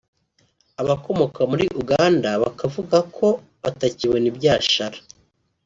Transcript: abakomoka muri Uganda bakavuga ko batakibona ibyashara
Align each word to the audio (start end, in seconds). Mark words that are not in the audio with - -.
abakomoka 0.81 1.39
muri 1.51 1.65
Uganda 1.81 2.29
bakavuga 2.43 2.97
ko 3.17 3.27
batakibona 3.61 4.25
ibyashara 4.31 4.97